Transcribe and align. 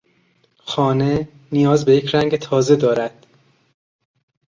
خانه 0.57 1.29
نیاز 1.51 1.85
به 1.85 1.95
یک 1.95 2.15
رنگ 2.15 2.35
تازه 2.35 2.75
دارد. 2.75 3.27